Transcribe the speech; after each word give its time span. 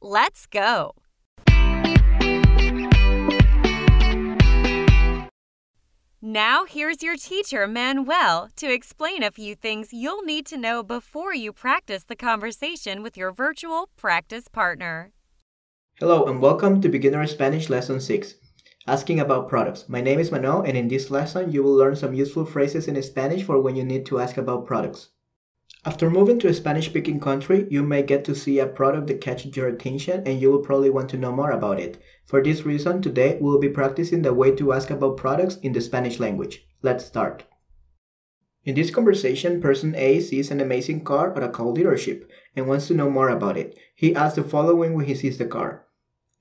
Let's 0.00 0.46
go! 0.46 0.94
Now, 6.22 6.64
here's 6.64 7.02
your 7.02 7.16
teacher, 7.16 7.66
Manuel, 7.66 8.50
to 8.54 8.72
explain 8.72 9.24
a 9.24 9.32
few 9.32 9.56
things 9.56 9.92
you'll 9.92 10.22
need 10.22 10.46
to 10.46 10.56
know 10.56 10.84
before 10.84 11.34
you 11.34 11.52
practice 11.52 12.04
the 12.04 12.14
conversation 12.14 13.02
with 13.02 13.16
your 13.16 13.32
virtual 13.32 13.88
practice 13.96 14.46
partner. 14.46 15.12
Hello, 15.98 16.24
and 16.24 16.40
welcome 16.40 16.80
to 16.80 16.88
Beginner 16.88 17.26
Spanish 17.26 17.68
Lesson 17.68 18.00
6 18.00 18.36
Asking 18.86 19.20
about 19.20 19.50
Products. 19.50 19.90
My 19.90 20.00
name 20.00 20.18
is 20.18 20.32
Manuel, 20.32 20.62
and 20.62 20.74
in 20.74 20.88
this 20.88 21.10
lesson, 21.10 21.52
you 21.52 21.62
will 21.62 21.74
learn 21.74 21.96
some 21.96 22.14
useful 22.14 22.46
phrases 22.46 22.88
in 22.88 23.00
Spanish 23.02 23.42
for 23.42 23.60
when 23.60 23.76
you 23.76 23.84
need 23.84 24.06
to 24.06 24.18
ask 24.18 24.38
about 24.38 24.64
products. 24.64 25.10
After 25.84 26.08
moving 26.08 26.38
to 26.38 26.48
a 26.48 26.54
Spanish 26.54 26.86
speaking 26.86 27.20
country, 27.20 27.66
you 27.70 27.82
may 27.82 28.02
get 28.02 28.24
to 28.24 28.34
see 28.34 28.58
a 28.58 28.66
product 28.66 29.08
that 29.08 29.20
catches 29.20 29.54
your 29.54 29.68
attention 29.68 30.22
and 30.24 30.40
you 30.40 30.50
will 30.50 30.60
probably 30.60 30.88
want 30.88 31.10
to 31.10 31.18
know 31.18 31.30
more 31.30 31.50
about 31.50 31.78
it. 31.78 31.98
For 32.24 32.42
this 32.42 32.64
reason, 32.64 33.02
today 33.02 33.36
we'll 33.38 33.58
be 33.58 33.68
practicing 33.68 34.22
the 34.22 34.32
way 34.32 34.50
to 34.52 34.72
ask 34.72 34.88
about 34.88 35.18
products 35.18 35.56
in 35.56 35.74
the 35.74 35.82
Spanish 35.82 36.18
language. 36.18 36.66
Let's 36.80 37.04
start. 37.04 37.44
In 38.64 38.74
this 38.74 38.90
conversation, 38.90 39.60
person 39.60 39.94
A 39.94 40.20
sees 40.20 40.50
an 40.50 40.62
amazing 40.62 41.04
car 41.04 41.36
at 41.36 41.42
a 41.42 41.50
car 41.50 41.74
dealership 41.74 42.24
and 42.56 42.66
wants 42.66 42.88
to 42.88 42.94
know 42.94 43.10
more 43.10 43.28
about 43.28 43.58
it. 43.58 43.76
He 43.94 44.14
asks 44.14 44.36
the 44.36 44.42
following 44.42 44.94
when 44.94 45.04
he 45.04 45.14
sees 45.14 45.36
the 45.36 45.44
car. 45.44 45.84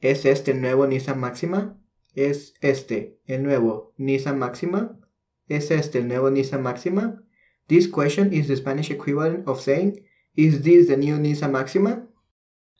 ¿Es 0.02 0.26
este 0.26 0.54
nuevo 0.54 0.88
Nissan 0.88 1.17
Maxima? 1.17 1.76
¿Es 2.22 2.53
este 2.59 3.17
el 3.28 3.44
nuevo 3.44 3.94
Nissan 3.98 4.38
Maxima? 4.38 5.00
¿Es 5.48 5.72
este 5.72 6.00
el 6.00 6.09
nuevo 6.09 6.30
Nissan 6.30 6.61
Maxima? 6.61 7.23
This 7.70 7.88
question 7.88 8.34
is 8.34 8.50
the 8.50 8.58
Spanish 8.58 8.92
equivalent 8.92 9.48
of 9.48 9.61
saying, 9.61 10.03
Is 10.36 10.61
this 10.61 10.89
the 10.89 10.98
new 10.98 11.17
Nissan 11.17 11.53
Maxima? 11.53 12.06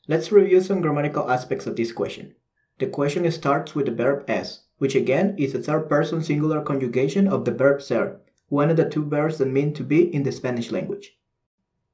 Let's 0.06 0.30
review 0.30 0.60
some 0.60 0.82
grammatical 0.82 1.30
aspects 1.30 1.66
of 1.66 1.74
this 1.74 1.90
question. 1.90 2.34
The 2.80 2.88
question 2.88 3.30
starts 3.30 3.74
with 3.74 3.86
the 3.86 3.92
verb 3.92 4.28
es, 4.28 4.64
which 4.76 4.94
again 4.94 5.36
is 5.38 5.54
a 5.54 5.62
third 5.62 5.88
person 5.88 6.22
singular 6.22 6.60
conjugation 6.60 7.26
of 7.26 7.46
the 7.46 7.52
verb 7.52 7.80
ser, 7.80 8.20
one 8.50 8.68
of 8.68 8.76
the 8.76 8.90
two 8.90 9.06
verbs 9.06 9.38
that 9.38 9.46
mean 9.46 9.72
to 9.72 9.82
be 9.82 10.14
in 10.14 10.22
the 10.22 10.32
Spanish 10.32 10.70
language. 10.70 11.18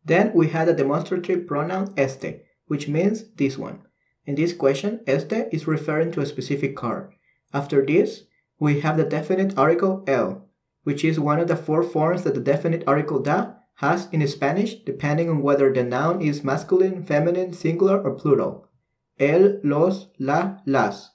Then 0.05 0.33
we 0.35 0.49
had 0.49 0.69
a 0.69 0.75
demonstrative 0.75 1.47
pronoun 1.47 1.95
este, 1.97 2.41
which 2.67 2.89
means 2.89 3.23
this 3.37 3.57
one. 3.57 3.83
In 4.25 4.35
this 4.35 4.53
question, 4.53 4.99
este 5.07 5.47
is 5.53 5.69
referring 5.69 6.11
to 6.11 6.21
a 6.23 6.27
specific 6.27 6.75
car. 6.75 7.13
After 7.53 7.85
this, 7.85 8.25
we 8.59 8.81
have 8.81 8.97
the 8.97 9.05
definite 9.05 9.57
article 9.57 10.03
el, 10.07 10.49
which 10.85 11.05
is 11.05 11.21
one 11.21 11.39
of 11.39 11.49
the 11.49 11.57
four 11.57 11.83
forms 11.83 12.25
that 12.25 12.35
the 12.35 12.41
definite 12.41 12.83
article 12.87 13.21
da 13.21 13.53
has 13.75 14.09
in 14.11 14.27
Spanish 14.27 14.83
depending 14.85 15.29
on 15.29 15.43
whether 15.43 15.73
the 15.73 15.85
noun 15.85 16.21
is 16.21 16.43
masculine, 16.43 17.03
feminine, 17.03 17.53
singular, 17.53 18.01
or 18.01 18.15
plural. 18.15 18.67
El, 19.21 19.61
los, 19.63 20.09
la, 20.19 20.59
las. 20.67 21.11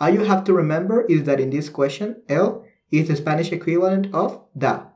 All 0.00 0.10
you 0.10 0.24
have 0.24 0.44
to 0.44 0.52
remember 0.52 1.02
is 1.02 1.24
that 1.24 1.40
in 1.40 1.50
this 1.50 1.68
question, 1.68 2.22
el 2.28 2.64
is 2.90 3.08
the 3.08 3.16
Spanish 3.16 3.52
equivalent 3.52 4.12
of 4.12 4.42
da. 4.58 4.88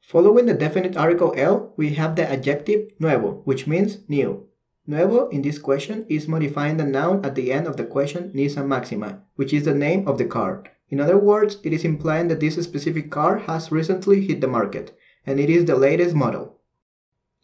Following 0.00 0.46
the 0.46 0.54
definite 0.54 0.96
article 0.96 1.32
el, 1.36 1.74
we 1.76 1.94
have 1.94 2.16
the 2.16 2.30
adjective 2.30 2.90
nuevo, 2.98 3.42
which 3.44 3.66
means 3.66 3.98
new. 4.08 4.48
Nuevo 4.88 5.28
in 5.30 5.42
this 5.42 5.58
question 5.58 6.06
is 6.08 6.28
modifying 6.28 6.76
the 6.76 6.84
noun 6.84 7.24
at 7.24 7.34
the 7.34 7.52
end 7.52 7.66
of 7.66 7.76
the 7.76 7.84
question 7.84 8.30
Nissan 8.32 8.68
Maxima, 8.68 9.20
which 9.34 9.52
is 9.52 9.64
the 9.64 9.74
name 9.74 10.06
of 10.06 10.16
the 10.16 10.24
car. 10.24 10.62
In 10.90 11.00
other 11.00 11.18
words, 11.18 11.58
it 11.64 11.72
is 11.72 11.84
implying 11.84 12.28
that 12.28 12.38
this 12.38 12.54
specific 12.62 13.10
car 13.10 13.38
has 13.38 13.72
recently 13.72 14.24
hit 14.24 14.40
the 14.40 14.46
market, 14.46 14.96
and 15.26 15.40
it 15.40 15.50
is 15.50 15.64
the 15.64 15.74
latest 15.74 16.14
model. 16.14 16.60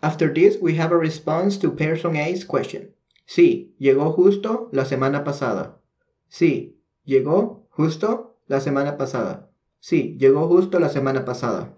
After 0.05 0.33
this, 0.33 0.57
we 0.63 0.75
have 0.75 0.93
a 0.93 0.97
response 0.97 1.57
to 1.59 1.73
person 1.73 2.15
A's 2.15 2.45
question. 2.45 2.91
Sí, 3.27 3.73
llegó 3.81 4.15
justo 4.15 4.69
la 4.71 4.85
semana 4.85 5.25
pasada. 5.25 5.75
Sí, 6.31 6.77
llegó 7.05 7.67
justo 7.71 8.37
la 8.49 8.61
semana 8.61 8.97
pasada. 8.97 9.49
Sí, 9.81 10.17
llegó 10.17 10.47
justo 10.47 10.79
la 10.79 10.89
semana 10.89 11.25
pasada. 11.25 11.75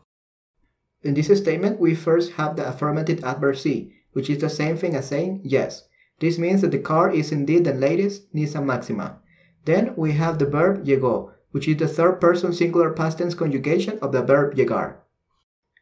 In 1.03 1.15
this 1.15 1.29
statement, 1.29 1.81
we 1.81 1.95
first 1.95 2.33
have 2.33 2.55
the 2.55 2.69
affirmative 2.69 3.25
adverb 3.25 3.57
sí, 3.57 3.94
which 4.15 4.31
is 4.31 4.39
the 4.39 4.49
same 4.49 4.77
thing 4.77 4.97
as 4.97 5.07
saying 5.07 5.43
yes. 5.45 5.87
This 6.21 6.39
means 6.39 6.63
that 6.63 6.71
the 6.71 6.79
car 6.79 7.11
is 7.11 7.31
indeed 7.31 7.65
the 7.65 7.75
latest 7.75 8.35
Nissan 8.35 8.65
Maxima. 8.65 9.19
Then 9.65 9.93
we 9.97 10.13
have 10.13 10.39
the 10.39 10.47
verb 10.47 10.85
llegó, 10.87 11.33
which 11.51 11.69
is 11.69 11.77
the 11.77 11.87
third 11.87 12.21
person 12.21 12.53
singular 12.53 12.91
past 12.91 13.19
tense 13.19 13.35
conjugation 13.35 13.99
of 14.01 14.13
the 14.13 14.23
verb 14.23 14.57
llegar. 14.57 14.97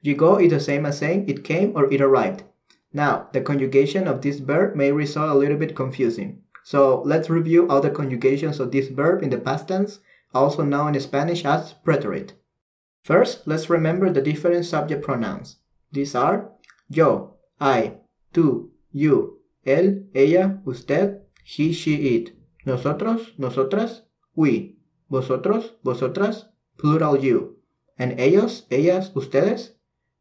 Llegó 0.05 0.43
is 0.43 0.51
the 0.51 0.61
same 0.61 0.85
as 0.85 0.99
saying 0.99 1.29
it 1.29 1.45
came 1.45 1.73
or 1.77 1.93
it 1.93 2.01
arrived. 2.01 2.43
Now, 2.93 3.29
the 3.33 3.41
conjugation 3.41 4.09
of 4.09 4.21
this 4.21 4.39
verb 4.39 4.75
may 4.75 4.93
result 4.93 5.31
a 5.31 5.39
little 5.39 5.57
bit 5.57 5.77
confusing. 5.77 6.43
So 6.65 7.03
let's 7.07 7.31
review 7.31 7.69
all 7.69 7.81
the 7.81 7.91
conjugations 7.91 8.61
of 8.61 8.71
this 8.71 8.89
verb 8.89 9.23
in 9.23 9.31
the 9.31 9.39
past 9.39 9.69
tense, 9.69 10.01
also 10.35 10.63
known 10.63 10.95
in 10.95 11.01
Spanish 11.01 11.45
as 11.45 11.75
preterite. 11.85 12.33
First, 13.05 13.47
let's 13.47 13.69
remember 13.69 14.11
the 14.11 14.23
different 14.23 14.65
subject 14.65 15.03
pronouns. 15.03 15.57
These 15.91 16.15
are 16.15 16.51
yo, 16.89 17.35
I, 17.61 17.95
tú, 18.33 18.73
you, 18.93 19.43
él, 19.65 20.11
ella, 20.15 20.63
usted, 20.65 21.23
he, 21.45 21.73
she, 21.73 22.17
it, 22.17 22.35
nosotros, 22.65 23.35
nosotras, 23.39 24.05
we, 24.35 24.79
vosotros, 25.09 25.77
vosotras, 25.83 26.49
plural 26.77 27.21
you, 27.21 27.59
and 27.99 28.19
ellos, 28.19 28.67
ellas, 28.71 29.13
ustedes, 29.15 29.77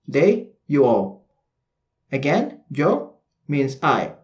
they, 0.05 0.51
you 0.67 0.83
all. 0.85 1.25
Again, 2.11 2.63
yo 2.69 3.21
means 3.47 3.79
I, 3.81 4.15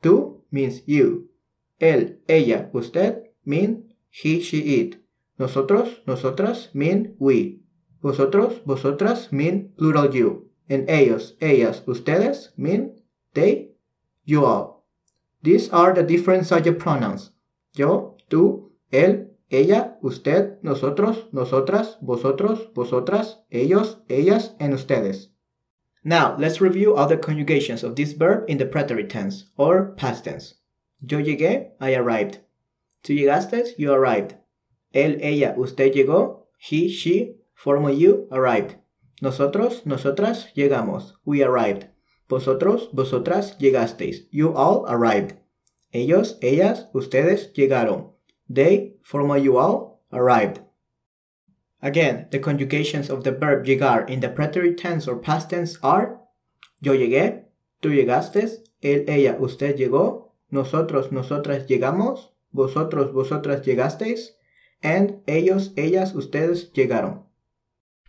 tú 0.00 0.42
means 0.50 0.82
you, 0.86 1.30
él, 1.78 2.20
ella, 2.26 2.70
usted 2.72 3.30
mean 3.44 3.94
he, 4.10 4.40
she, 4.40 4.80
it, 4.80 4.96
nosotros, 5.38 6.02
nosotras 6.06 6.70
mean 6.74 7.14
we, 7.18 7.62
vosotros, 8.00 8.62
vosotras 8.64 9.30
mean 9.32 9.72
plural 9.76 10.14
you, 10.14 10.50
and 10.68 10.88
ellos, 10.88 11.36
ellas, 11.40 11.82
ustedes 11.86 12.54
mean 12.56 13.02
they, 13.34 13.68
you 14.24 14.44
all. 14.44 14.84
These 15.42 15.68
are 15.70 15.92
the 15.92 16.02
different 16.02 16.46
subject 16.46 16.78
pronouns. 16.78 17.30
Yo, 17.74 18.16
tú, 18.30 18.70
él, 18.92 19.28
ella, 19.50 19.98
usted, 20.02 20.58
nosotros, 20.62 21.26
nosotras, 21.32 21.98
vosotros, 22.00 22.72
vosotras, 22.72 23.36
ellos, 23.50 23.98
ellas, 24.08 24.54
and 24.58 24.72
ustedes. 24.72 25.28
Now, 26.02 26.36
let's 26.38 26.60
review 26.60 26.94
the 27.08 27.16
conjugations 27.16 27.82
of 27.82 27.96
this 27.96 28.12
verb 28.12 28.44
in 28.48 28.58
the 28.58 28.66
preterite 28.66 29.10
tense, 29.10 29.50
or 29.56 29.92
past 29.96 30.24
tense. 30.24 30.54
Yo 31.00 31.18
llegué, 31.18 31.72
I 31.80 31.94
arrived. 31.94 32.38
Tú 33.02 33.14
llegaste, 33.14 33.74
you 33.76 33.92
arrived. 33.92 34.34
Él, 34.94 35.18
ella, 35.20 35.54
usted 35.58 35.92
llegó, 35.92 36.46
he, 36.58 36.88
she, 36.88 37.36
formal 37.54 37.92
you, 37.92 38.28
arrived. 38.30 38.76
Nosotros, 39.20 39.84
nosotras, 39.84 40.46
llegamos, 40.54 41.14
we 41.24 41.42
arrived. 41.42 41.86
Vosotros, 42.28 42.88
vosotras, 42.92 43.58
llegasteis, 43.58 44.26
you 44.30 44.54
all 44.54 44.86
arrived. 44.88 45.36
Ellos, 45.92 46.38
ellas, 46.40 46.88
ustedes 46.92 47.52
llegaron. 47.52 48.12
They, 48.48 48.96
formal 49.02 49.38
you 49.38 49.58
all, 49.58 50.02
arrived. 50.12 50.60
Again, 51.82 52.28
the 52.30 52.38
conjugations 52.38 53.10
of 53.10 53.24
the 53.24 53.32
verb 53.32 53.66
llegar 53.66 54.08
in 54.08 54.20
the 54.20 54.30
preterite 54.30 54.78
tense 54.78 55.06
or 55.06 55.16
past 55.16 55.50
tense 55.50 55.78
are 55.82 56.18
yo 56.80 56.94
llegué, 56.94 57.48
tú 57.80 57.90
llegaste, 57.90 58.62
él, 58.80 59.04
ella, 59.08 59.36
usted 59.38 59.76
llegó, 59.76 60.34
nosotros, 60.50 61.12
nosotras 61.12 61.66
llegamos, 61.66 62.32
vosotros, 62.50 63.12
vosotras 63.12 63.62
llegasteis, 63.66 64.36
and 64.82 65.22
ellos, 65.26 65.72
ellas, 65.76 66.14
ustedes 66.14 66.72
llegaron. 66.72 67.24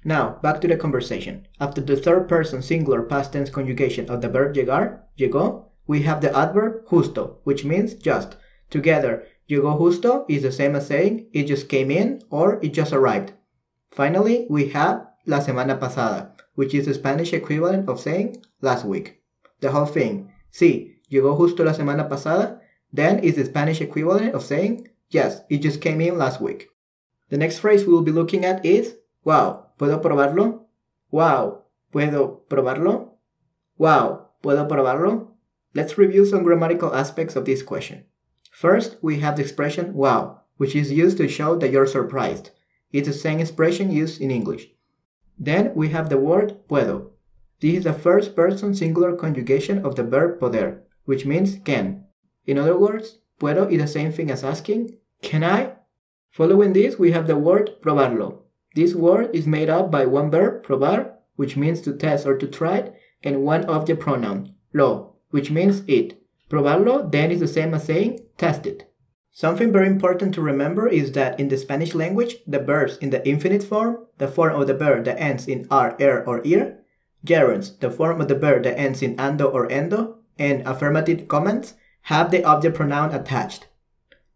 Now, 0.06 0.40
back 0.42 0.62
to 0.62 0.68
the 0.68 0.78
conversation. 0.78 1.48
After 1.60 1.81
the 1.81 1.98
third 1.98 2.30
person 2.30 2.62
singular 2.62 3.02
past 3.02 3.34
tense 3.34 3.50
conjugation 3.50 4.10
of 4.10 4.22
the 4.22 4.30
verb 4.30 4.56
llegar, 4.56 5.02
llegó, 5.18 5.66
we 5.88 6.04
have 6.04 6.22
the 6.22 6.34
adverb 6.38 6.88
justo, 6.90 7.40
which 7.44 7.66
means 7.66 7.96
just. 7.96 8.38
Together, 8.69 9.24
Llegó 9.48 9.78
justo 9.78 10.25
is 10.28 10.42
the 10.42 10.52
same 10.52 10.75
as 10.75 10.88
saying 10.88 11.28
it 11.31 11.44
just 11.44 11.69
came 11.69 11.92
in 11.92 12.19
or 12.31 12.60
it 12.63 12.74
just 12.74 12.92
arrived. 12.92 13.31
Finally, 13.92 14.48
we 14.50 14.69
have 14.69 15.06
la 15.28 15.40
semana 15.40 15.80
pasada, 15.80 16.31
which 16.56 16.74
is 16.74 16.88
the 16.88 16.94
Spanish 16.96 17.31
equivalent 17.31 17.88
of 17.88 18.00
saying 18.00 18.38
last 18.62 18.86
week. 18.86 19.22
The 19.60 19.72
whole 19.72 19.86
thing. 19.86 20.31
Sí, 20.52 20.96
llegó 21.12 21.38
justo 21.38 21.63
la 21.63 21.74
semana 21.74 22.10
pasada, 22.10 22.60
then 22.92 23.19
is 23.19 23.36
the 23.36 23.46
Spanish 23.46 23.81
equivalent 23.81 24.34
of 24.34 24.44
saying, 24.44 24.88
yes, 25.10 25.42
it 25.48 25.60
just 25.60 25.80
came 25.80 26.02
in 26.02 26.18
last 26.18 26.42
week. 26.42 26.68
The 27.30 27.38
next 27.38 27.60
phrase 27.60 27.86
we 27.86 27.94
will 27.94 28.02
be 28.02 28.12
looking 28.12 28.46
at 28.46 28.66
is, 28.66 28.96
wow, 29.25 29.66
¿puedo 29.77 30.01
probarlo? 30.01 30.68
Wow, 31.12 31.63
¿puedo 31.92 32.48
probarlo? 32.48 33.18
Wow, 33.77 34.27
¿puedo 34.42 34.68
probarlo? 34.68 35.36
Let's 35.74 35.98
review 35.98 36.25
some 36.25 36.44
grammatical 36.44 36.94
aspects 36.94 37.36
of 37.36 37.44
this 37.44 37.63
question. 37.63 38.06
First, 38.51 38.98
we 39.01 39.19
have 39.19 39.36
the 39.36 39.42
expression 39.42 39.94
wow, 39.95 40.42
which 40.57 40.75
is 40.75 40.92
used 40.92 41.18
to 41.18 41.27
show 41.27 41.57
that 41.57 41.72
you're 41.72 41.88
surprised. 41.88 42.51
It's 42.94 43.07
the 43.07 43.13
same 43.13 43.39
expression 43.39 43.92
used 43.92 44.22
in 44.22 44.30
English. 44.30 44.69
Then 45.38 45.74
we 45.75 45.89
have 45.89 46.07
the 46.07 46.19
word 46.19 46.68
puedo. 46.69 47.10
This 47.60 47.80
is 47.80 47.83
the 47.83 47.94
first 47.94 48.36
person 48.36 48.75
singular 48.75 49.16
conjugation 49.16 49.83
of 49.83 49.95
the 49.95 50.04
verb 50.04 50.39
poder, 50.39 50.83
which 51.06 51.25
means 51.25 51.57
can. 51.66 52.06
In 52.45 52.60
other 52.60 52.78
words, 52.78 53.18
puedo 53.39 53.69
is 53.71 53.81
the 53.81 53.88
same 53.88 54.12
thing 54.12 54.30
as 54.30 54.44
asking, 54.44 54.98
can 55.21 55.44
I? 55.44 55.74
Following 56.30 56.74
this, 56.74 57.00
we 57.00 57.12
have 57.12 57.25
the 57.25 57.36
word 57.36 57.71
probarlo. 57.81 58.44
This 58.75 58.94
word 58.94 59.30
is 59.33 59.48
made 59.48 59.69
up 59.69 59.89
by 59.89 60.06
one 60.06 60.30
verb, 60.30 60.66
probar, 60.66 61.13
which 61.38 61.56
means 61.56 61.80
to 61.80 61.94
test 61.94 62.27
or 62.27 62.38
to 62.38 62.45
try, 62.45 62.92
and 63.24 63.45
one 63.45 63.63
object 63.69 64.01
pronoun, 64.01 64.54
lo, 64.74 65.13
which 65.30 65.50
means 65.50 65.81
it. 65.88 66.22
Probarlo 66.50 67.10
then 67.10 67.31
is 67.31 67.39
the 67.39 67.48
same 67.48 67.74
as 67.74 67.86
saying 67.86 68.19
test 68.38 68.66
it. 68.68 68.92
Something 69.31 69.72
very 69.72 69.88
important 69.88 70.33
to 70.33 70.42
remember 70.42 70.89
is 70.89 71.13
that 71.13 71.39
in 71.39 71.48
the 71.48 71.56
Spanish 71.57 71.95
language, 71.95 72.36
the 72.45 72.60
verbs 72.60 72.98
in 72.98 73.12
the 73.12 73.25
infinite 73.25 73.63
form, 73.63 74.07
the 74.18 74.27
form 74.27 74.60
of 74.60 74.68
the 74.68 74.74
verb 74.74 75.06
that 75.06 75.21
ends 75.21 75.48
in 75.48 75.66
ar, 75.71 75.95
er, 76.01 76.25
or 76.28 76.42
ir, 76.45 76.80
gerunds, 77.24 77.80
the 77.80 77.89
form 77.89 78.19
of 78.19 78.28
the 78.28 78.36
verb 78.36 78.63
that 78.63 78.78
ends 78.78 79.01
in 79.01 79.16
ando 79.16 79.54
or 79.54 79.71
endo, 79.71 80.18
and 80.38 80.68
affirmative 80.68 81.30
commands 81.30 81.75
have 82.01 82.30
the 82.30 82.44
object 82.44 82.75
pronoun 82.75 83.16
attached. 83.16 83.68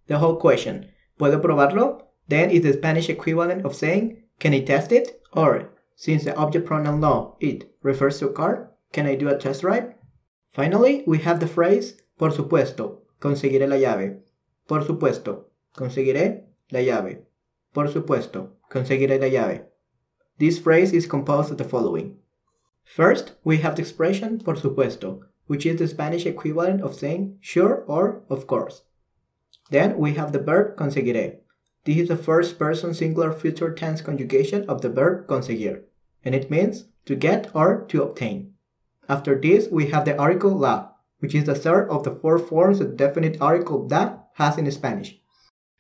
The 0.08 0.20
whole 0.20 0.38
question, 0.38 0.86
¿puedo 1.20 1.42
probarlo? 1.42 2.04
Then 2.30 2.50
is 2.52 2.62
the 2.64 2.72
Spanish 2.72 3.10
equivalent 3.10 3.66
of 3.66 3.76
saying, 3.76 4.24
can 4.40 4.54
I 4.54 4.62
test 4.62 4.92
it? 4.92 5.22
Or, 5.34 5.70
since 5.96 6.24
the 6.24 6.36
object 6.36 6.66
pronoun 6.66 7.02
lo, 7.02 7.36
it, 7.40 7.70
refers 7.84 8.20
to 8.20 8.30
a 8.30 8.34
car, 8.34 8.72
can 8.92 9.06
I 9.06 9.16
do 9.16 9.28
a 9.28 9.38
test 9.38 9.62
drive? 9.62 9.94
Finally, 10.54 11.04
we 11.06 11.20
have 11.20 11.40
the 11.40 11.48
phrase, 11.48 12.02
por 12.18 12.32
supuesto, 12.32 13.02
conseguiré 13.20 13.68
la 13.68 13.78
llave. 13.78 14.22
Por 14.68 14.84
supuesto, 14.84 15.46
conseguiré 15.76 16.46
la 16.72 16.82
llave. 16.82 17.26
Por 17.74 17.88
supuesto, 17.90 18.56
conseguiré 18.70 19.20
la 19.20 19.28
llave. 19.28 19.66
This 20.38 20.58
phrase 20.58 20.94
is 20.94 21.06
composed 21.06 21.52
of 21.52 21.58
the 21.58 21.66
following. 21.66 22.18
First, 22.86 23.34
we 23.44 23.58
have 23.58 23.76
the 23.76 23.82
expression 23.82 24.40
por 24.40 24.56
supuesto, 24.56 25.20
which 25.48 25.66
is 25.66 25.78
the 25.78 25.88
Spanish 25.88 26.26
equivalent 26.26 26.82
of 26.82 26.96
saying 26.96 27.38
sure 27.42 27.84
or 27.88 28.24
of 28.30 28.48
course. 28.48 28.84
Then 29.70 29.98
we 29.98 30.14
have 30.14 30.32
the 30.32 30.40
verb 30.40 30.78
conseguiré. 30.78 31.42
This 31.90 32.02
is 32.02 32.08
the 32.08 32.18
first 32.18 32.60
person 32.60 32.94
singular 32.94 33.32
future 33.32 33.74
tense 33.74 34.00
conjugation 34.00 34.64
of 34.70 34.84
the 34.84 34.90
verb 34.90 35.26
conseguir, 35.26 35.86
and 36.24 36.36
it 36.36 36.52
means 36.52 36.86
to 37.06 37.16
get 37.16 37.50
or 37.56 37.86
to 37.86 38.04
obtain. 38.04 38.54
After 39.10 39.42
this, 39.42 39.70
we 39.72 39.88
have 39.88 40.06
the 40.06 40.16
article 40.16 40.56
la, 40.56 40.90
which 41.18 41.34
is 41.34 41.46
the 41.46 41.56
third 41.56 41.90
of 41.90 42.04
the 42.04 42.12
four 42.12 42.38
forms 42.38 42.78
the 42.78 42.86
definite 42.86 43.42
article 43.42 43.88
da 43.88 44.18
has 44.34 44.60
in 44.60 44.70
Spanish. 44.70 45.20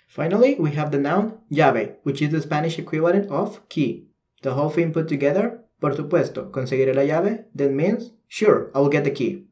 Finally, 0.08 0.56
we 0.56 0.72
have 0.72 0.90
the 0.90 0.98
noun 0.98 1.38
llave, 1.52 1.98
which 2.02 2.24
is 2.24 2.32
the 2.32 2.42
Spanish 2.42 2.80
equivalent 2.80 3.30
of 3.30 3.70
key. 3.70 4.08
The 4.42 4.56
whole 4.56 4.72
thing 4.72 4.92
put 4.92 5.08
together, 5.08 5.62
por 5.80 5.92
supuesto, 5.92 6.50
conseguiré 6.50 6.96
la 6.96 7.04
llave, 7.04 7.46
that 7.54 7.72
means, 7.72 8.14
sure, 8.28 8.72
I 8.74 8.80
will 8.80 8.90
get 8.90 9.04
the 9.04 9.12
key. 9.12 9.46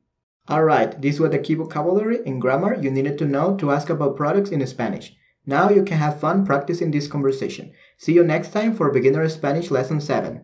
Alright, 0.50 1.04
this 1.04 1.20
was 1.20 1.30
the 1.30 1.38
key 1.38 1.54
vocabulary 1.54 2.26
and 2.26 2.42
grammar 2.42 2.74
you 2.74 2.90
needed 2.90 3.20
to 3.20 3.26
know 3.26 3.56
to 3.58 3.70
ask 3.70 3.92
about 3.92 4.18
products 4.18 4.50
in 4.50 4.66
Spanish. 4.66 5.16
Now 5.48 5.70
you 5.70 5.84
can 5.84 5.98
have 5.98 6.20
fun 6.20 6.46
practicing 6.46 6.92
this 6.92 7.08
conversation. 7.08 7.72
See 7.98 8.14
you 8.14 8.24
next 8.24 8.52
time 8.52 8.76
for 8.76 8.92
Beginner 8.92 9.28
Spanish 9.30 9.72
Lesson 9.72 10.00
7. 10.02 10.42